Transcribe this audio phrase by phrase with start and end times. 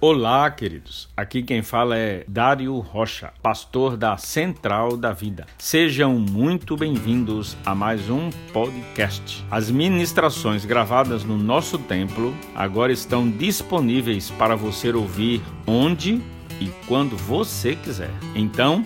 [0.00, 1.08] Olá, queridos.
[1.16, 5.44] Aqui quem fala é Dário Rocha, pastor da Central da Vida.
[5.58, 9.44] Sejam muito bem-vindos a mais um podcast.
[9.50, 16.22] As ministrações gravadas no nosso templo agora estão disponíveis para você ouvir onde
[16.60, 18.12] e quando você quiser.
[18.36, 18.84] Então,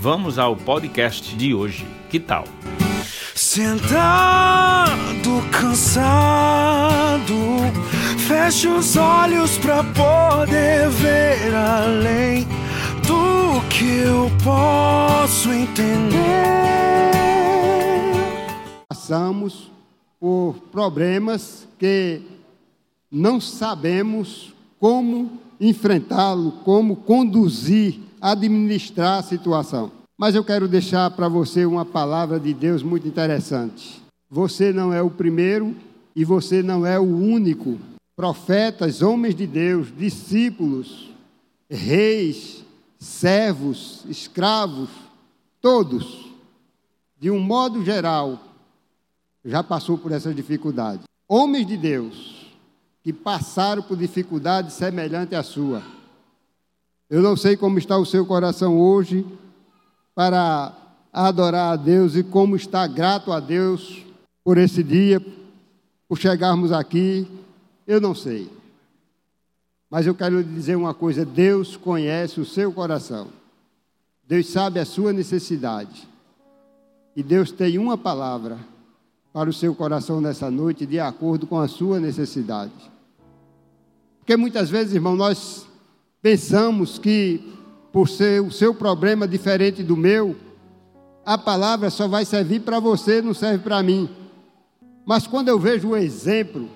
[0.00, 1.86] vamos ao podcast de hoje.
[2.08, 2.44] Que tal?
[3.34, 4.96] Sentado,
[5.52, 7.18] cansado
[8.28, 12.44] Feche os olhos para poder ver além
[13.06, 16.18] do que eu posso entender.
[18.86, 19.70] Passamos
[20.20, 22.20] por problemas que
[23.10, 29.90] não sabemos como enfrentá-lo, como conduzir, administrar a situação.
[30.18, 34.02] Mas eu quero deixar para você uma palavra de Deus muito interessante.
[34.30, 35.74] Você não é o primeiro
[36.14, 37.78] e você não é o único
[38.18, 41.08] profetas, homens de Deus, discípulos,
[41.70, 42.64] reis,
[42.98, 44.88] servos, escravos,
[45.60, 46.28] todos,
[47.16, 48.40] de um modo geral,
[49.44, 51.02] já passou por essa dificuldade.
[51.28, 52.48] Homens de Deus
[53.04, 55.80] que passaram por dificuldade semelhante à sua.
[57.08, 59.24] Eu não sei como está o seu coração hoje
[60.12, 60.76] para
[61.12, 64.04] adorar a Deus e como está grato a Deus
[64.42, 65.24] por esse dia,
[66.08, 67.46] por chegarmos aqui
[67.88, 68.50] eu não sei.
[69.90, 73.28] Mas eu quero lhe dizer uma coisa: Deus conhece o seu coração.
[74.24, 76.06] Deus sabe a sua necessidade.
[77.16, 78.58] E Deus tem uma palavra
[79.32, 82.72] para o seu coração nessa noite, de acordo com a sua necessidade.
[84.18, 85.66] Porque muitas vezes, irmão, nós
[86.20, 87.54] pensamos que,
[87.90, 90.36] por ser o seu problema diferente do meu,
[91.24, 94.10] a palavra só vai servir para você, não serve para mim.
[95.06, 96.68] Mas quando eu vejo o exemplo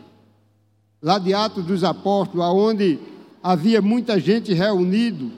[1.03, 2.99] lá de Atos dos Apóstolos, onde
[3.43, 5.33] havia muita gente reunido,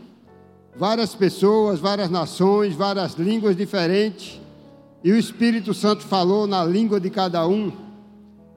[0.77, 4.39] várias pessoas, várias nações, várias línguas diferentes,
[5.03, 7.73] e o Espírito Santo falou na língua de cada um.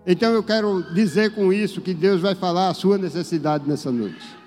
[0.05, 4.37] Então eu quero dizer com isso que Deus vai falar a sua necessidade nessa noite.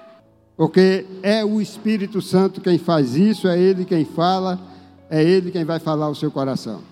[0.56, 4.58] Porque é o Espírito Santo quem faz isso, é Ele quem fala,
[5.08, 6.82] é Ele quem vai falar o seu coração.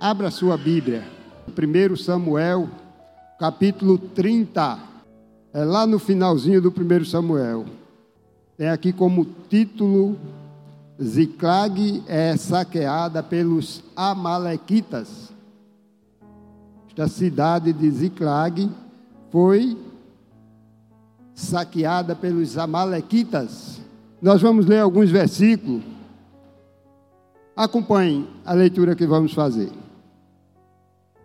[0.00, 1.04] Abra sua Bíblia,
[1.48, 2.68] 1 Samuel
[3.38, 4.78] capítulo 30,
[5.52, 7.66] é lá no finalzinho do 1 Samuel.
[8.56, 10.16] Tem aqui como título:
[11.02, 15.32] Ziclag é saqueada pelos Amalequitas.
[16.88, 18.70] Esta cidade de Ziclag
[19.30, 19.76] foi
[21.34, 23.80] saqueada pelos Amalequitas.
[24.22, 25.82] Nós vamos ler alguns versículos.
[27.54, 29.70] Acompanhem a leitura que vamos fazer.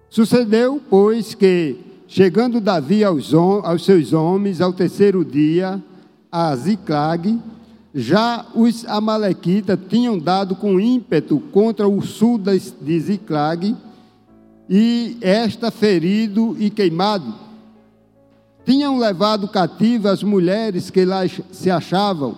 [0.09, 5.81] Sucedeu, pois, que Chegando Davi aos, aos seus homens ao terceiro dia,
[6.29, 7.39] a Ziclag,
[7.95, 13.77] já os amalequitas tinham dado com ímpeto contra o sul de Ziclag,
[14.69, 17.33] e esta ferido e queimado.
[18.65, 22.35] Tinham levado cativas as mulheres que lá se achavam,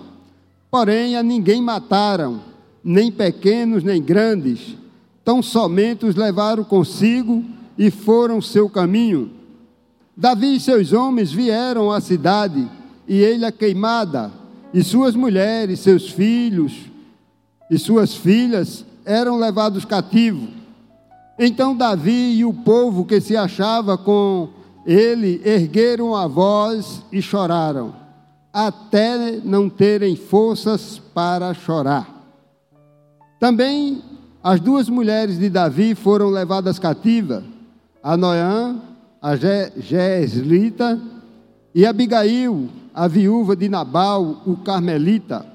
[0.70, 2.42] porém a ninguém mataram,
[2.84, 4.78] nem pequenos nem grandes,
[5.26, 7.44] tão somente os levaram consigo
[7.76, 9.42] e foram seu caminho
[10.16, 12.70] Davi e seus homens vieram à cidade,
[13.08, 14.32] e ele a queimada,
[14.74, 16.74] e suas mulheres, seus filhos
[17.70, 20.50] e suas filhas eram levados cativos.
[21.38, 24.50] Então Davi e o povo que se achava com
[24.86, 27.96] ele ergueram a voz e choraram,
[28.52, 32.08] até não terem forças para chorar.
[33.40, 34.02] Também
[34.44, 37.44] as duas mulheres de Davi foram levadas cativas,
[38.02, 38.93] a Noã
[39.24, 41.02] a Geslita,
[41.74, 45.46] e Abigail, a viúva de Nabal, o carmelita.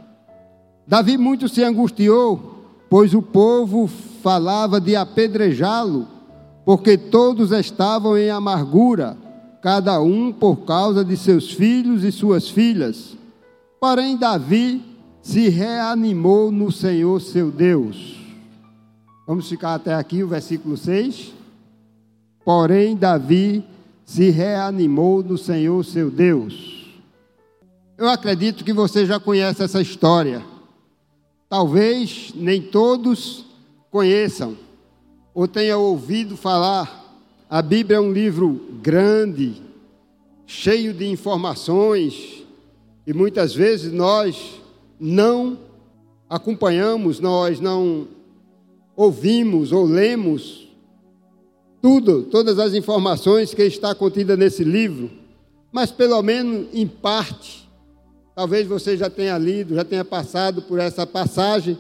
[0.86, 3.86] Davi muito se angustiou, pois o povo
[4.22, 6.08] falava de apedrejá-lo,
[6.64, 9.18] porque todos estavam em amargura,
[9.60, 13.18] cada um por causa de seus filhos e suas filhas.
[13.78, 14.82] Porém, Davi
[15.20, 18.16] se reanimou no Senhor seu Deus.
[19.26, 21.38] Vamos ficar até aqui, o versículo 6.
[22.48, 23.62] Porém, Davi
[24.06, 26.86] se reanimou no Senhor seu Deus.
[27.98, 30.42] Eu acredito que você já conhece essa história.
[31.46, 33.44] Talvez nem todos
[33.90, 34.56] conheçam
[35.34, 37.22] ou tenham ouvido falar.
[37.50, 39.60] A Bíblia é um livro grande,
[40.46, 42.46] cheio de informações,
[43.06, 44.58] e muitas vezes nós
[44.98, 45.58] não
[46.30, 48.08] acompanhamos, nós não
[48.96, 50.68] ouvimos ou lemos
[51.80, 55.10] tudo, todas as informações que está contida nesse livro,
[55.72, 57.69] mas pelo menos em parte
[58.38, 61.76] Talvez você já tenha lido, já tenha passado por essa passagem,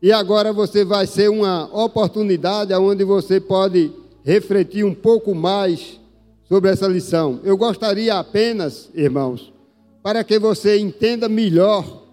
[0.00, 3.90] e agora você vai ser uma oportunidade onde você pode
[4.22, 5.98] refletir um pouco mais
[6.44, 7.40] sobre essa lição.
[7.42, 9.52] Eu gostaria apenas, irmãos,
[10.00, 12.04] para que você entenda melhor,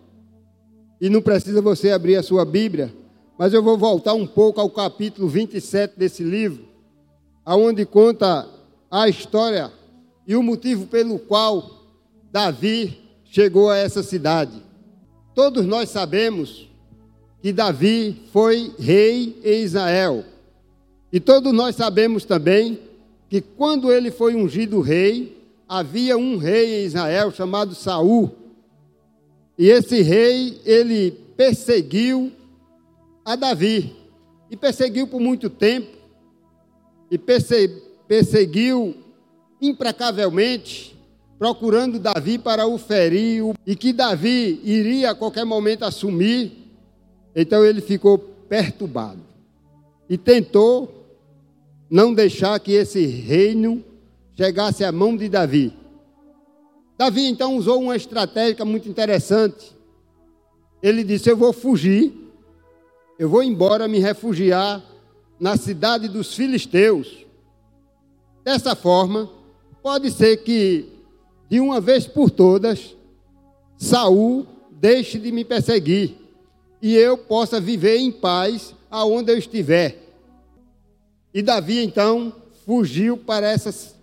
[0.99, 2.91] e não precisa você abrir a sua Bíblia,
[3.37, 6.66] mas eu vou voltar um pouco ao capítulo 27 desse livro,
[7.47, 8.45] aonde conta
[8.91, 9.71] a história
[10.27, 11.88] e o motivo pelo qual
[12.29, 14.61] Davi chegou a essa cidade.
[15.33, 16.67] Todos nós sabemos
[17.41, 20.25] que Davi foi rei em Israel.
[21.09, 22.81] E todos nós sabemos também
[23.29, 28.29] que quando ele foi ungido rei, havia um rei em Israel chamado Saul.
[29.57, 32.29] E esse rei, ele perseguiu
[33.23, 33.95] a Davi.
[34.51, 35.96] E perseguiu por muito tempo.
[37.09, 37.18] E
[38.07, 38.95] perseguiu
[39.62, 40.98] implacavelmente
[41.38, 46.51] procurando Davi para o ferir, e que Davi iria a qualquer momento assumir.
[47.36, 49.21] Então ele ficou perturbado
[50.09, 51.06] e tentou
[51.89, 53.83] não deixar que esse reino
[54.36, 55.74] chegasse à mão de Davi.
[56.98, 59.75] Davi então usou uma estratégia muito interessante.
[60.81, 62.12] Ele disse: Eu vou fugir,
[63.19, 64.83] eu vou embora me refugiar
[65.39, 67.25] na cidade dos filisteus.
[68.43, 69.29] Dessa forma,
[69.81, 70.89] pode ser que
[71.49, 72.95] de uma vez por todas,
[73.77, 76.15] Saul deixe de me perseguir
[76.81, 79.97] e eu possa viver em paz aonde eu estiver.
[81.33, 82.33] E Davi então
[82.65, 83.95] fugiu para essa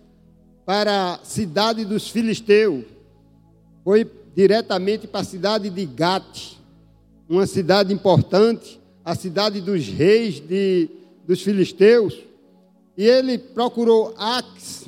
[0.65, 2.83] para a cidade dos filisteus.
[3.83, 6.57] Foi diretamente para a cidade de Gate,
[7.29, 10.89] uma cidade importante, a cidade dos reis de,
[11.25, 12.17] dos filisteus.
[12.97, 14.85] E ele procurou Ax,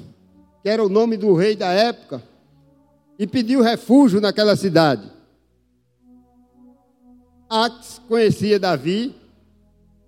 [0.62, 2.24] que era o nome do rei da época,
[3.20, 5.12] e pediu refúgio naquela cidade.
[7.50, 9.16] Ax conhecia Davi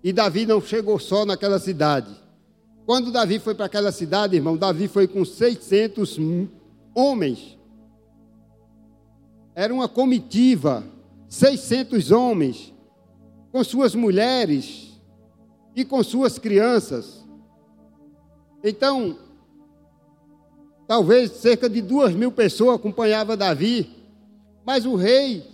[0.02, 2.10] e Davi não chegou só naquela cidade.
[2.86, 6.18] Quando Davi foi para aquela cidade, irmão, Davi foi com 600
[6.94, 7.58] homens.
[9.54, 10.84] Era uma comitiva,
[11.28, 12.72] 600 homens,
[13.52, 14.89] com suas mulheres
[15.74, 17.24] e com suas crianças.
[18.62, 19.16] Então,
[20.90, 23.88] Talvez cerca de duas mil pessoas acompanhavam Davi,
[24.66, 25.46] mas o rei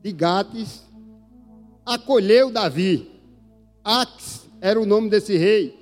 [0.00, 0.84] de Gates
[1.84, 3.10] acolheu Davi.
[3.82, 5.76] Ax era o nome desse rei.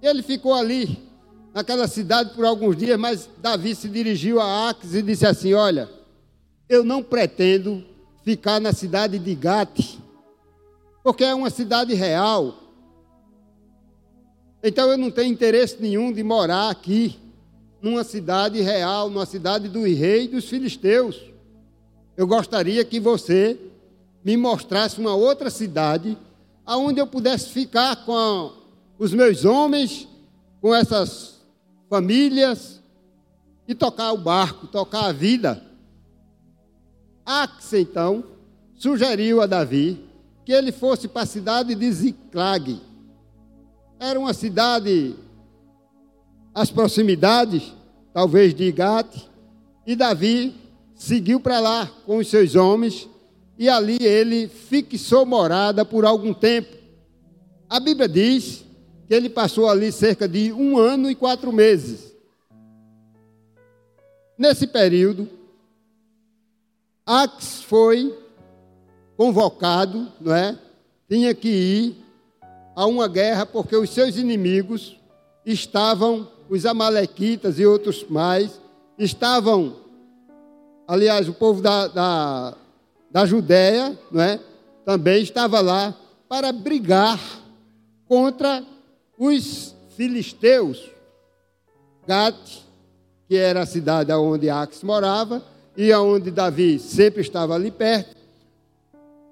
[0.00, 1.02] Ele ficou ali,
[1.52, 5.90] naquela cidade, por alguns dias, mas Davi se dirigiu a Ax e disse assim: Olha,
[6.68, 7.84] eu não pretendo
[8.22, 9.98] ficar na cidade de Gate,
[11.02, 12.54] porque é uma cidade real.
[14.66, 17.16] Então eu não tenho interesse nenhum de morar aqui
[17.80, 21.22] numa cidade real, numa cidade do rei dos filisteus.
[22.16, 23.56] Eu gostaria que você
[24.24, 26.18] me mostrasse uma outra cidade
[26.64, 28.54] aonde eu pudesse ficar com
[28.98, 30.08] os meus homens,
[30.60, 31.36] com essas
[31.88, 32.82] famílias
[33.68, 35.62] e tocar o barco, tocar a vida.
[37.24, 38.24] Axe, então,
[38.74, 40.04] sugeriu a Davi
[40.44, 42.80] que ele fosse para a cidade de Ziclag.
[43.98, 45.14] Era uma cidade
[46.54, 47.72] às proximidades,
[48.12, 49.24] talvez de Gate,
[49.86, 50.54] e Davi
[50.94, 53.08] seguiu para lá com os seus homens,
[53.58, 56.76] e ali ele fixou morada por algum tempo.
[57.68, 58.64] A Bíblia diz
[59.06, 62.14] que ele passou ali cerca de um ano e quatro meses.
[64.36, 65.28] Nesse período,
[67.06, 68.14] Ax foi
[69.16, 70.58] convocado, não é?
[71.08, 72.05] Tinha que ir
[72.76, 75.00] a uma guerra porque os seus inimigos
[75.46, 78.60] estavam os amalequitas e outros mais,
[78.98, 79.76] estavam,
[80.86, 82.54] aliás, o povo da, da,
[83.10, 84.38] da Judéia, não é?
[84.84, 85.94] também estava lá
[86.28, 87.18] para brigar
[88.06, 88.64] contra
[89.18, 90.90] os filisteus.
[92.06, 92.64] Gat,
[93.26, 95.42] que era a cidade onde Ax morava,
[95.76, 98.15] e onde Davi sempre estava ali perto,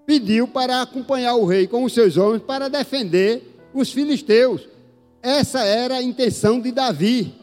[0.07, 3.43] pediu para acompanhar o rei com os seus homens para defender
[3.73, 4.69] os filisteus.
[5.23, 7.35] Essa era a intenção de Davi,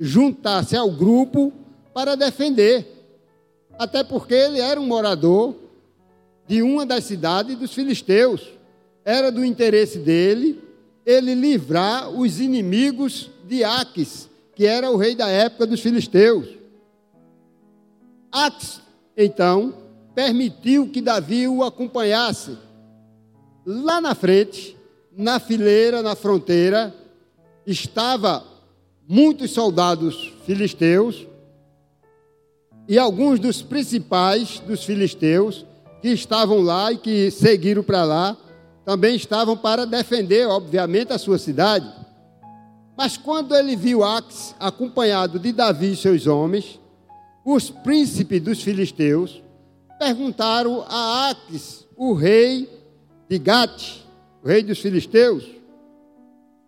[0.00, 1.52] juntar-se ao grupo
[1.92, 2.86] para defender.
[3.78, 5.54] Até porque ele era um morador
[6.46, 8.52] de uma das cidades dos filisteus.
[9.04, 10.60] Era do interesse dele
[11.06, 16.48] ele livrar os inimigos de Aques, que era o rei da época dos filisteus.
[18.32, 18.80] Aques,
[19.16, 19.74] então,
[20.14, 22.56] permitiu que Davi o acompanhasse.
[23.66, 24.76] Lá na frente,
[25.16, 26.94] na fileira, na fronteira,
[27.66, 28.44] estava
[29.08, 31.26] muitos soldados filisteus
[32.88, 35.64] e alguns dos principais dos filisteus
[36.02, 38.36] que estavam lá e que seguiram para lá
[38.84, 41.90] também estavam para defender, obviamente, a sua cidade.
[42.96, 46.78] Mas quando ele viu Ax acompanhado de Davi e seus homens,
[47.44, 49.42] os príncipes dos filisteus
[49.98, 52.68] perguntaram a Ax, o rei
[53.28, 54.00] de Gate,
[54.42, 55.44] o rei dos filisteus,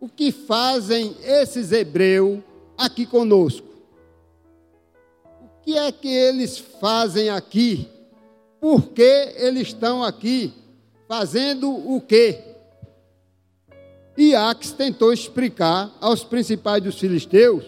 [0.01, 2.41] o que fazem esses hebreus
[2.77, 3.67] aqui conosco?
[5.43, 7.89] O que é que eles fazem aqui?
[8.61, 10.53] Por que eles estão aqui?
[11.09, 12.41] Fazendo o quê?
[14.17, 17.65] E Ax tentou explicar aos principais dos filisteus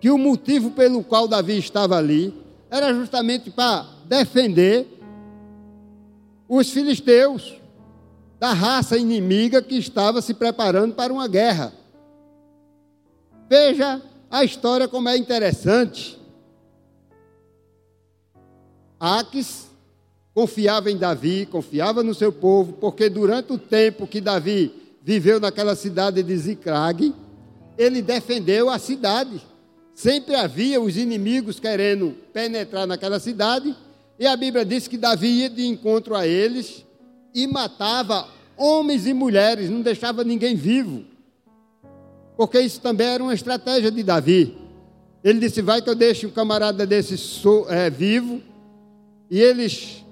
[0.00, 2.32] que o motivo pelo qual Davi estava ali
[2.70, 4.97] era justamente para defender
[6.48, 7.54] os filisteus
[8.38, 11.72] da raça inimiga que estava se preparando para uma guerra.
[13.48, 14.00] Veja
[14.30, 16.18] a história como é interessante.
[18.98, 19.68] Aques
[20.34, 25.74] confiava em Davi, confiava no seu povo, porque durante o tempo que Davi viveu naquela
[25.74, 27.14] cidade de Ziclag,
[27.76, 29.40] ele defendeu a cidade.
[29.94, 33.74] Sempre havia os inimigos querendo penetrar naquela cidade,
[34.18, 36.84] e a Bíblia diz que Davi ia de encontro a eles
[37.34, 41.04] e matava homens e mulheres, não deixava ninguém vivo.
[42.36, 44.56] Porque isso também era uma estratégia de Davi.
[45.22, 47.14] Ele disse: Vai que eu deixe um camarada desse
[47.68, 48.42] é, vivo,
[49.30, 50.04] e eles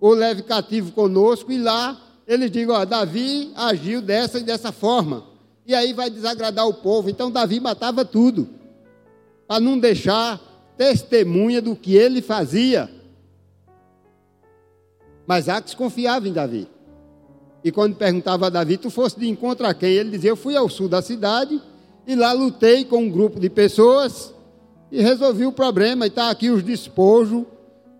[0.00, 5.24] o leve cativo conosco, e lá eles digam: Ó, Davi agiu dessa e dessa forma.
[5.66, 7.10] E aí vai desagradar o povo.
[7.10, 8.48] Então Davi matava tudo,
[9.46, 10.40] para não deixar
[10.78, 12.97] testemunha do que ele fazia.
[15.28, 16.66] Mas Aques confiava em Davi.
[17.62, 19.90] E quando perguntava a Davi, tu fosse de encontro a quem?
[19.90, 21.60] Ele dizia, eu fui ao sul da cidade
[22.06, 24.32] e lá lutei com um grupo de pessoas
[24.90, 26.06] e resolvi o problema.
[26.06, 27.44] E está aqui os despojos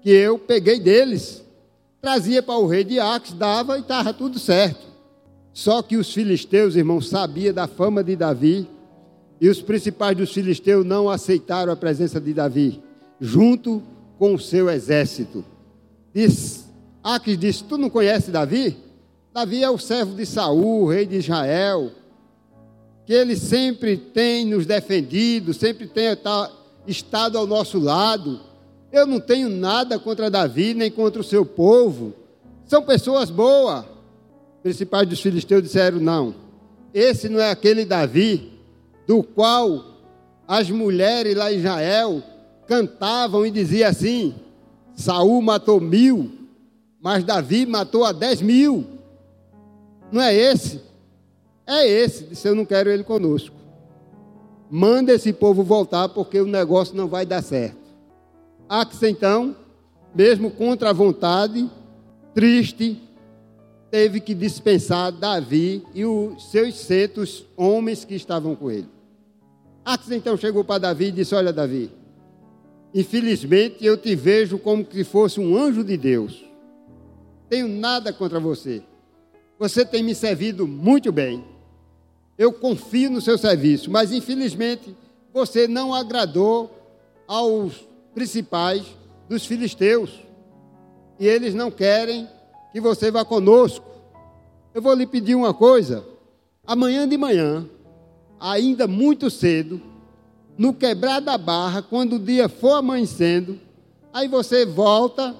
[0.01, 1.45] que eu peguei deles.
[2.01, 4.87] Trazia para o rei de Aques, dava e estava tudo certo.
[5.53, 8.67] Só que os filisteus, irmãos, sabiam da fama de Davi
[9.39, 12.83] e os principais dos filisteus não aceitaram a presença de Davi,
[13.21, 13.83] junto
[14.19, 15.45] com o seu exército.
[16.15, 16.68] Diz,
[17.03, 18.77] Aques disse: Tu não conheces Davi?
[19.33, 21.93] Davi é o servo de Saul, rei de Israel,
[23.07, 26.07] que ele sempre tem nos defendido, sempre tem
[26.87, 28.41] estado ao nosso lado.
[28.91, 32.15] Eu não tenho nada contra Davi, nem contra o seu povo.
[32.67, 33.85] São pessoas boas.
[34.63, 36.35] Principais dos filisteus disseram: não,
[36.93, 38.53] esse não é aquele Davi
[39.07, 39.85] do qual
[40.47, 42.23] as mulheres lá em Israel
[42.67, 44.35] cantavam e diziam assim:
[44.95, 46.31] Saul matou mil,
[47.01, 48.85] mas Davi matou a dez mil.
[50.11, 50.81] Não é esse?
[51.67, 52.25] É esse.
[52.25, 53.55] Disse: Eu não quero ele conosco.
[54.71, 57.89] Manda esse povo voltar, porque o negócio não vai dar certo.
[58.69, 59.57] Ax, então,
[60.15, 61.71] mesmo contra a vontade,
[62.35, 63.01] triste,
[63.91, 68.89] teve que dispensar Davi e os seus centos homens que estavam com ele.
[69.85, 71.91] Ax então chegou para Davi e disse: Olha, Davi,
[72.95, 76.48] infelizmente eu te vejo como se fosse um anjo de Deus.
[77.49, 78.83] Tenho nada contra você.
[79.59, 81.45] Você tem me servido muito bem.
[82.37, 84.95] Eu confio no seu serviço, mas infelizmente
[85.33, 86.71] você não agradou
[87.27, 88.85] aos principais
[89.29, 90.11] dos filisteus.
[91.19, 92.29] E eles não querem
[92.73, 93.85] que você vá conosco.
[94.73, 96.05] Eu vou lhe pedir uma coisa.
[96.67, 97.69] Amanhã de manhã,
[98.39, 99.81] ainda muito cedo,
[100.57, 103.59] no quebrar da barra, quando o dia for amanhecendo,
[104.13, 105.35] aí você volta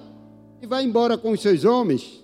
[0.61, 2.23] e vai embora com os seus homens,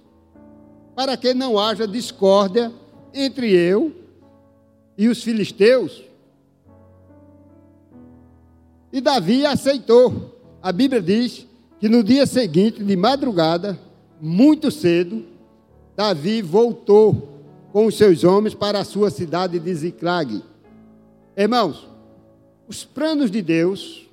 [0.96, 2.72] para que não haja discórdia
[3.14, 3.94] entre eu
[4.98, 6.04] e os filisteus.
[8.92, 10.40] E Davi aceitou.
[10.62, 11.46] A Bíblia diz
[11.80, 13.78] que no dia seguinte, de madrugada,
[14.20, 15.26] muito cedo,
[15.96, 17.36] Davi voltou
[17.72, 20.42] com os seus homens para a sua cidade de Ziclag.
[21.36, 21.88] Irmãos,
[22.68, 24.08] os planos de Deus,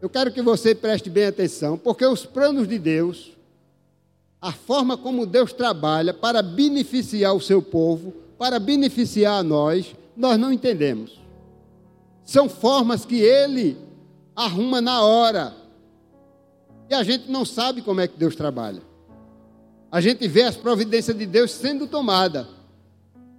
[0.00, 3.33] eu quero que você preste bem atenção, porque os planos de Deus,
[4.44, 10.38] a forma como Deus trabalha para beneficiar o seu povo, para beneficiar a nós, nós
[10.38, 11.18] não entendemos.
[12.26, 13.78] São formas que ele
[14.36, 15.54] arruma na hora
[16.90, 18.82] e a gente não sabe como é que Deus trabalha.
[19.90, 22.46] A gente vê as providências de Deus sendo tomada.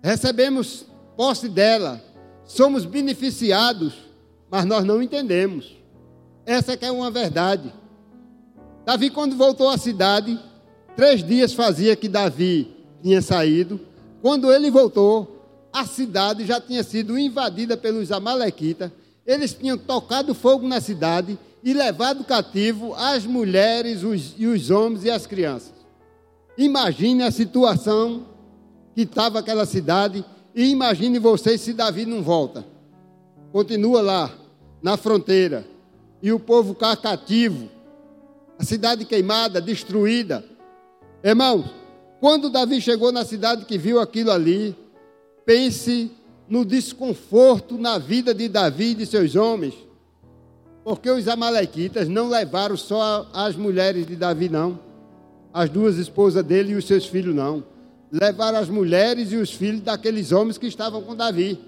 [0.02, 2.04] Recebemos posse dela.
[2.46, 3.94] Somos beneficiados,
[4.50, 5.78] mas nós não entendemos.
[6.48, 7.72] Essa é que é uma verdade.
[8.84, 10.40] Davi, quando voltou à cidade,
[10.96, 13.80] três dias fazia que Davi tinha saído.
[14.22, 18.92] Quando ele voltou, a cidade já tinha sido invadida pelos amalequitas.
[19.26, 25.04] Eles tinham tocado fogo na cidade e levado cativo as mulheres os, e os homens
[25.04, 25.74] e as crianças.
[26.58, 28.26] Imagine a situação
[28.94, 30.24] que estava aquela cidade
[30.56, 32.66] e imagine vocês se Davi não volta.
[33.52, 34.32] Continua lá,
[34.82, 35.66] na fronteira,
[36.22, 37.70] e o povo cá cativo,
[38.58, 40.44] a cidade queimada, destruída.
[41.26, 41.66] Irmãos,
[42.20, 44.76] quando Davi chegou na cidade que viu aquilo ali,
[45.44, 46.12] pense
[46.48, 49.74] no desconforto na vida de Davi e de seus homens.
[50.84, 54.80] Porque os amalequitas não levaram só as mulheres de Davi, não.
[55.52, 57.64] As duas esposas dele e os seus filhos, não.
[58.12, 61.60] Levaram as mulheres e os filhos daqueles homens que estavam com Davi.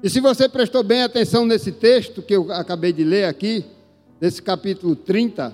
[0.00, 3.64] E se você prestou bem atenção nesse texto que eu acabei de ler aqui,
[4.20, 5.52] nesse capítulo 30,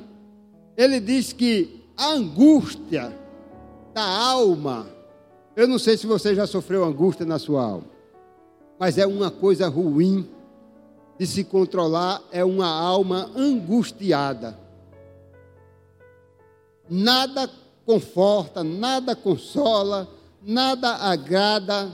[0.76, 3.12] ele diz que a angústia
[3.92, 4.86] da alma,
[5.56, 7.86] eu não sei se você já sofreu angústia na sua alma,
[8.78, 10.30] mas é uma coisa ruim
[11.18, 14.56] de se controlar é uma alma angustiada.
[16.88, 17.50] Nada
[17.84, 20.08] conforta, nada consola,
[20.40, 21.90] nada agrada,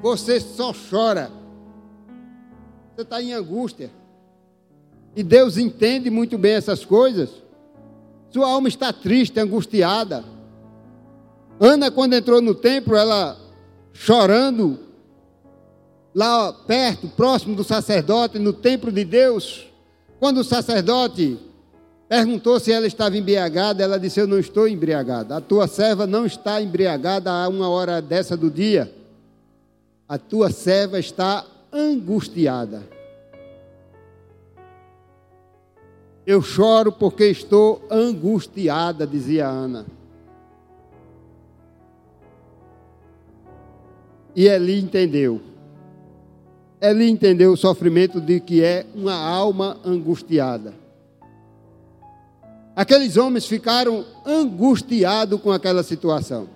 [0.00, 1.32] você só chora.
[2.94, 3.90] Você está em angústia.
[5.16, 7.30] E Deus entende muito bem essas coisas.
[8.30, 10.24] Sua alma está triste, angustiada.
[11.58, 13.36] Ana, quando entrou no templo, ela
[13.92, 14.78] chorando,
[16.14, 19.66] lá perto, próximo do sacerdote, no templo de Deus,
[20.20, 21.38] quando o sacerdote
[22.08, 25.36] perguntou se ela estava embriagada, ela disse: Eu não estou embriagada.
[25.36, 28.92] A tua serva não está embriagada a uma hora dessa do dia.
[30.08, 32.97] A tua serva está angustiada.
[36.28, 39.86] Eu choro porque estou angustiada, dizia Ana.
[44.36, 45.40] E Eli entendeu.
[46.82, 50.74] Ele entendeu o sofrimento de que é uma alma angustiada.
[52.76, 56.46] Aqueles homens ficaram angustiados com aquela situação.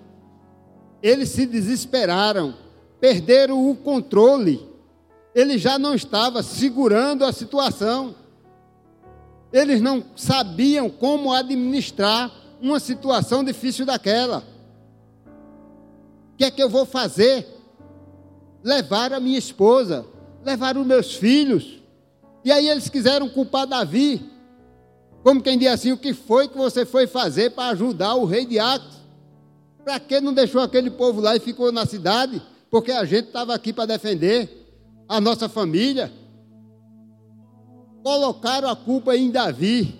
[1.01, 2.53] Eles se desesperaram,
[2.99, 4.63] perderam o controle.
[5.33, 8.21] Ele já não estava segurando a situação.
[9.53, 14.43] Eles não sabiam como administrar uma situação difícil daquela.
[16.33, 17.47] O que é que eu vou fazer?
[18.63, 20.07] Levar a minha esposa,
[20.43, 21.79] levaram os meus filhos.
[22.43, 24.27] E aí eles quiseram culpar Davi.
[25.21, 28.45] Como quem diz assim, o que foi que você foi fazer para ajudar o rei
[28.47, 28.97] de Acos?
[29.85, 32.41] Para que não deixou aquele povo lá e ficou na cidade?
[32.71, 34.49] Porque a gente estava aqui para defender
[35.07, 36.11] a nossa família.
[38.03, 39.99] Colocaram a culpa em Davi.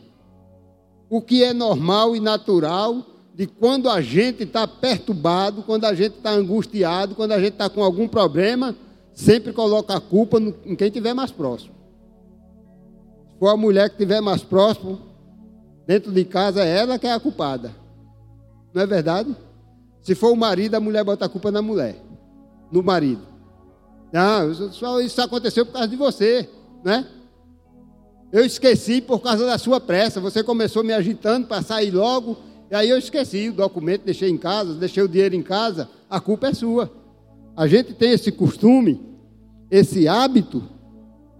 [1.09, 6.17] O que é normal e natural de quando a gente está perturbado, quando a gente
[6.17, 8.75] está angustiado, quando a gente está com algum problema,
[9.13, 11.73] sempre coloca a culpa em quem estiver mais próximo.
[13.31, 14.99] Se for a mulher que estiver mais próximo,
[15.87, 17.73] dentro de casa, é ela que é a culpada.
[18.73, 19.35] Não é verdade?
[20.01, 21.95] Se for o marido, a mulher bota a culpa na mulher,
[22.71, 23.21] no marido.
[24.11, 26.49] Não, só isso aconteceu por causa de você,
[26.83, 27.07] né?
[28.33, 30.19] Eu esqueci por causa da sua pressa.
[30.19, 32.35] Você começou me agitando para sair logo,
[32.71, 35.87] e aí eu esqueci o documento, deixei em casa, deixei o dinheiro em casa.
[36.09, 36.91] A culpa é sua.
[37.55, 38.99] A gente tem esse costume,
[39.69, 40.63] esse hábito,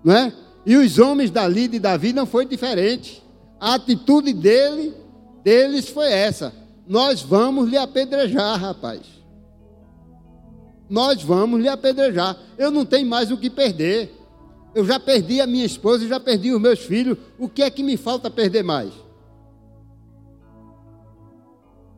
[0.04, 0.32] não é?
[0.64, 3.24] E os homens dali de Davi não foi diferente.
[3.60, 4.94] A atitude dele,
[5.44, 6.54] deles foi essa:
[6.88, 9.02] nós vamos lhe apedrejar, rapaz.
[10.88, 12.38] Nós vamos lhe apedrejar.
[12.56, 14.14] Eu não tenho mais o que perder.
[14.74, 17.18] Eu já perdi a minha esposa, já perdi os meus filhos.
[17.38, 18.92] O que é que me falta perder mais?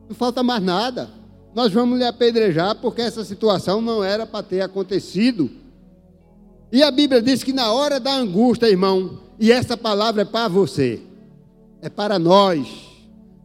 [0.08, 1.10] Não falta mais nada
[1.56, 5.50] nós vamos lhe apedrejar porque essa situação não era para ter acontecido.
[6.70, 10.48] E a Bíblia diz que na hora da angústia, irmão, e essa palavra é para
[10.48, 11.00] você,
[11.80, 12.68] é para nós,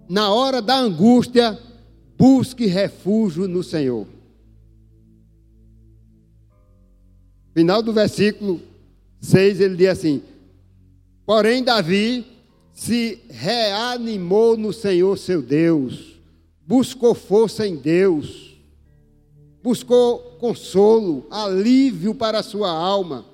[0.10, 1.58] na hora da angústia,
[2.18, 4.06] busque refúgio no Senhor.
[7.54, 8.60] Final do versículo
[9.22, 10.22] 6, ele diz assim:
[11.26, 12.26] Porém, Davi
[12.74, 16.12] se reanimou no Senhor seu Deus
[16.72, 18.58] buscou força em Deus,
[19.62, 23.26] buscou consolo, alívio para a sua alma.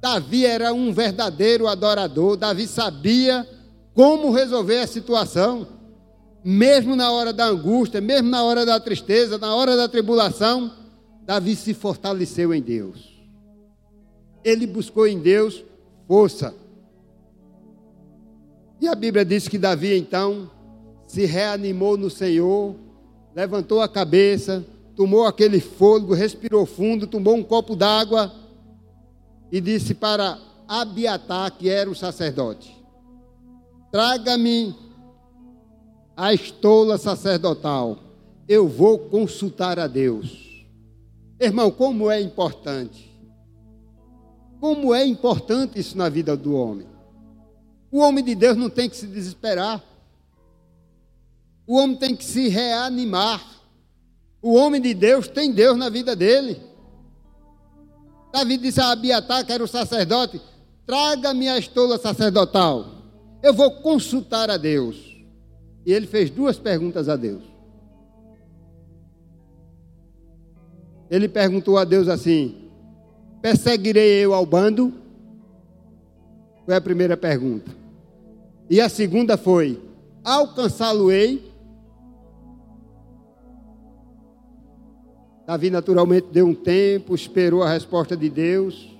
[0.00, 3.48] Davi era um verdadeiro adorador, Davi sabia
[3.94, 5.68] como resolver a situação,
[6.44, 10.72] mesmo na hora da angústia, mesmo na hora da tristeza, na hora da tribulação,
[11.24, 13.11] Davi se fortaleceu em Deus.
[14.44, 15.64] Ele buscou em Deus
[16.06, 16.54] força.
[18.80, 20.50] E a Bíblia diz que Davi então
[21.06, 22.74] se reanimou no Senhor,
[23.34, 24.64] levantou a cabeça,
[24.96, 28.32] tomou aquele fôlego, respirou fundo, tomou um copo d'água
[29.50, 32.74] e disse para Abiatar, que era o sacerdote:
[33.90, 34.74] traga-me
[36.16, 37.98] a estola sacerdotal.
[38.48, 40.66] Eu vou consultar a Deus.
[41.38, 43.11] Irmão, como é importante.
[44.62, 46.86] Como é importante isso na vida do homem.
[47.90, 49.82] O homem de Deus não tem que se desesperar.
[51.66, 53.44] O homem tem que se reanimar.
[54.40, 56.62] O homem de Deus tem Deus na vida dele.
[58.32, 60.40] Davi disse a Abiatar, que era o sacerdote:
[60.86, 62.86] traga-me a estola sacerdotal.
[63.42, 64.96] Eu vou consultar a Deus.
[65.84, 67.42] E ele fez duas perguntas a Deus.
[71.10, 72.61] Ele perguntou a Deus assim:
[73.42, 74.94] Perseguirei eu ao bando?
[76.64, 77.72] Foi a primeira pergunta.
[78.70, 79.82] E a segunda foi:
[80.22, 81.52] Alcançá-lo-ei?
[85.44, 88.96] Davi naturalmente deu um tempo, esperou a resposta de Deus.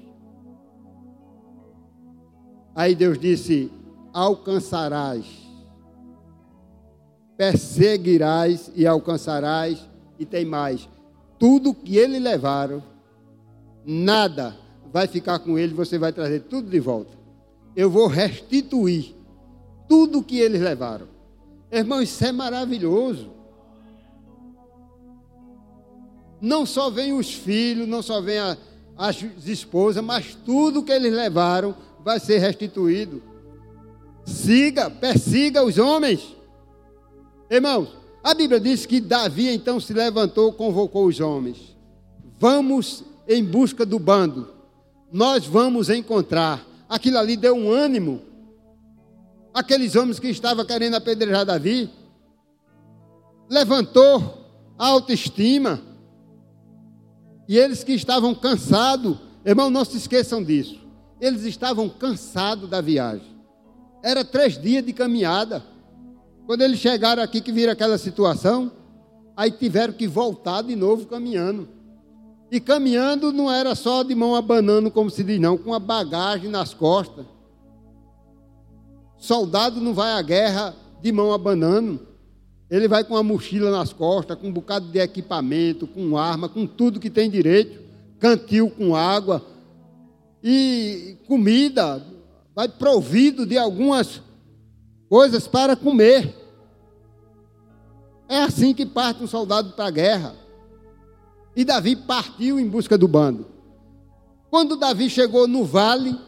[2.75, 3.71] Aí Deus disse:
[4.13, 5.25] Alcançarás,
[7.37, 10.89] perseguirás e alcançarás, e tem mais:
[11.39, 12.83] tudo que ele levaram,
[13.85, 14.57] nada
[14.93, 17.17] vai ficar com ele, você vai trazer tudo de volta.
[17.75, 19.15] Eu vou restituir
[19.89, 21.07] tudo que eles levaram.
[21.71, 23.31] Irmão, isso é maravilhoso.
[26.43, 28.59] não só vem os filhos, não só vem a,
[28.99, 31.73] as esposas, mas tudo que eles levaram
[32.05, 33.23] vai ser restituído.
[34.27, 36.37] Siga, persiga os homens.
[37.49, 41.77] Irmãos, a Bíblia diz que Davi então se levantou, convocou os homens.
[42.41, 44.49] Vamos em busca do bando.
[45.13, 46.67] Nós vamos encontrar.
[46.89, 48.23] Aquilo ali deu um ânimo.
[49.53, 51.91] Aqueles homens que estavam querendo apedrejar Davi.
[53.49, 55.81] Levantou a autoestima
[57.49, 60.81] e eles que estavam cansados, irmão, não se esqueçam disso.
[61.21, 63.37] Eles estavam cansados da viagem.
[64.03, 65.63] Era três dias de caminhada.
[66.47, 68.73] Quando eles chegaram aqui, que viram aquela situação,
[69.37, 71.69] aí tiveram que voltar de novo caminhando.
[72.53, 76.51] E caminhando não era só de mão abanando, como se diz, não, com a bagagem
[76.51, 77.25] nas costas.
[79.17, 82.07] Soldado não vai à guerra de mão abanando.
[82.69, 86.67] Ele vai com a mochila nas costas, com um bocado de equipamento, com arma, com
[86.67, 87.81] tudo que tem direito,
[88.19, 89.43] cantil com água
[90.45, 92.05] e comida,
[92.55, 94.21] vai provido de algumas
[95.09, 96.35] coisas para comer.
[98.29, 100.42] É assim que parte um soldado para a guerra.
[101.55, 103.47] E Davi partiu em busca do bando.
[104.51, 106.19] Quando Davi chegou no vale,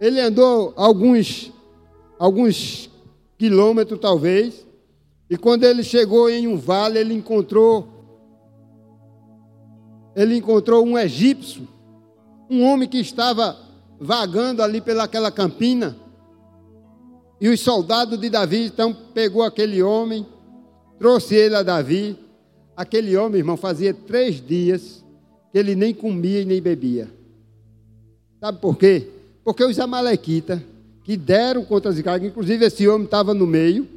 [0.00, 1.52] ele andou alguns
[2.18, 2.90] alguns
[3.36, 4.66] quilômetros talvez,
[5.28, 7.96] e quando ele chegou em um vale, ele encontrou
[10.14, 11.68] ele encontrou um egípcio,
[12.48, 13.54] um homem que estava
[14.00, 15.94] vagando ali pelaquela campina.
[17.38, 20.26] E os soldados de Davi então pegou aquele homem,
[20.98, 22.18] trouxe ele a Davi.
[22.76, 25.02] Aquele homem, irmão, fazia três dias
[25.50, 27.08] que ele nem comia e nem bebia.
[28.38, 29.08] Sabe por quê?
[29.42, 30.60] Porque os amalequitas
[31.02, 33.88] que deram contra cargas, inclusive esse homem estava no meio,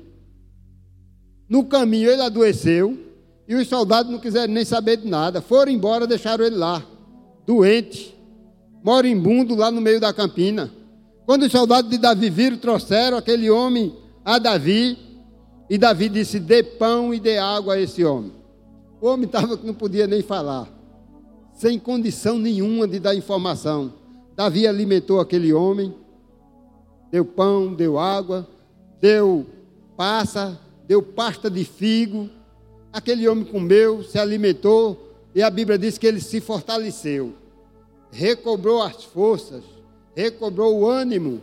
[1.50, 2.98] no caminho ele adoeceu
[3.48, 5.42] e os soldados não quiseram nem saber de nada.
[5.42, 6.86] Foram embora, deixaram ele lá,
[7.46, 8.16] doente,
[8.84, 10.72] moribundo lá no meio da campina.
[11.26, 14.98] Quando os soldados de Davi viram, trouxeram aquele homem a Davi.
[15.70, 18.39] E Davi disse: Dê pão e dê água a esse homem.
[19.02, 20.68] O homem estava que não podia nem falar,
[21.54, 23.94] sem condição nenhuma de dar informação.
[24.36, 25.94] Davi alimentou aquele homem,
[27.12, 28.48] deu pão, deu água,
[29.00, 29.46] deu
[29.96, 32.30] passa, deu pasta de figo.
[32.92, 37.34] Aquele homem comeu, se alimentou, e a Bíblia diz que ele se fortaleceu,
[38.12, 39.64] recobrou as forças,
[40.16, 41.42] recobrou o ânimo.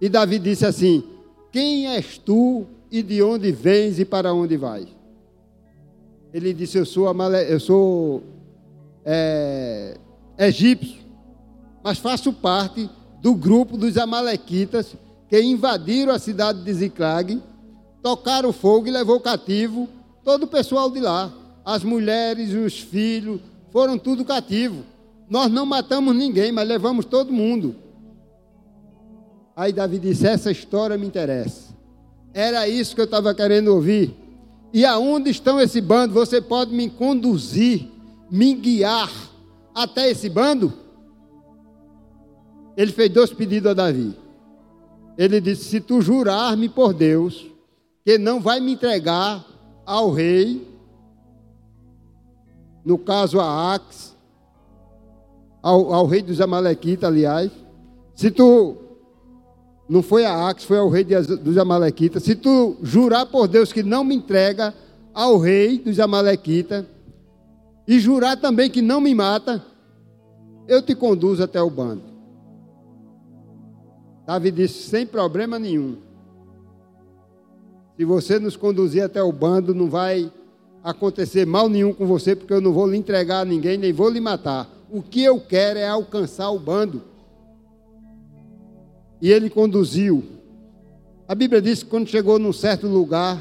[0.00, 1.04] E Davi disse assim:
[1.50, 5.01] Quem és tu e de onde vens e para onde vais?
[6.32, 7.50] Ele disse: Eu sou, amale...
[7.52, 8.22] eu sou
[9.04, 9.96] é...
[10.38, 11.02] egípcio,
[11.82, 12.88] mas faço parte
[13.20, 14.94] do grupo dos Amalequitas
[15.28, 17.40] que invadiram a cidade de Ziclag
[18.02, 19.88] tocaram fogo e levou cativo
[20.24, 21.32] todo o pessoal de lá.
[21.64, 23.40] As mulheres, os filhos,
[23.70, 24.84] foram tudo cativo.
[25.30, 27.76] Nós não matamos ninguém, mas levamos todo mundo.
[29.54, 31.72] Aí Davi disse: Essa história me interessa.
[32.34, 34.14] Era isso que eu estava querendo ouvir.
[34.72, 36.14] E aonde estão esse bando?
[36.14, 37.88] Você pode me conduzir,
[38.30, 39.10] me guiar
[39.74, 40.72] até esse bando?
[42.76, 44.16] Ele fez dois pedidos a Davi.
[45.18, 47.46] Ele disse: Se tu jurar-me por Deus,
[48.04, 49.44] que não vai me entregar
[49.84, 50.66] ao rei,
[52.84, 54.16] no caso a Ax,
[55.62, 57.50] ao, ao rei dos Amalequitas, aliás,
[58.14, 58.81] se tu
[59.92, 62.22] não foi a Ax, foi ao rei dos Amalequitas.
[62.22, 64.72] Se tu jurar por Deus que não me entrega
[65.12, 66.86] ao rei dos Amalequitas,
[67.86, 69.62] e jurar também que não me mata,
[70.66, 72.02] eu te conduzo até o bando.
[74.26, 75.98] Davi disse: sem problema nenhum.
[77.94, 80.32] Se você nos conduzir até o bando, não vai
[80.82, 84.08] acontecer mal nenhum com você, porque eu não vou lhe entregar a ninguém, nem vou
[84.08, 84.70] lhe matar.
[84.90, 87.11] O que eu quero é alcançar o bando.
[89.22, 90.24] E ele conduziu.
[91.28, 93.40] A Bíblia diz que quando chegou num certo lugar,